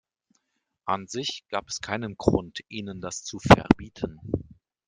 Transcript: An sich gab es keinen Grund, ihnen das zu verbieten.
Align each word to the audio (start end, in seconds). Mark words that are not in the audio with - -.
An 0.87 1.05
sich 1.07 1.43
gab 1.49 1.67
es 1.69 1.79
keinen 1.79 2.15
Grund, 2.17 2.61
ihnen 2.69 3.01
das 3.01 3.23
zu 3.23 3.37
verbieten. 3.37 4.19